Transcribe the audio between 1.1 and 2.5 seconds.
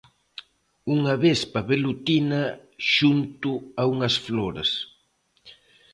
vespa velutina